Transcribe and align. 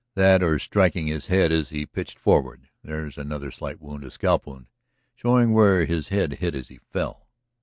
That 0.15 0.41
or 0.41 0.57
striking 0.57 1.05
his 1.05 1.27
head 1.27 1.51
as 1.51 1.69
he 1.69 1.85
pitched 1.85 2.17
forward; 2.17 2.69
there's 2.83 3.19
another 3.19 3.51
slight 3.51 3.79
wound, 3.79 4.03
a 4.03 4.09
scalp 4.09 4.47
wound, 4.47 4.65
showing 5.15 5.53
where 5.53 5.85
his 5.85 6.07
head 6.07 6.39
hit 6.39 6.55
as 6.55 6.69
he 6.69 6.79
fell." 6.89 7.27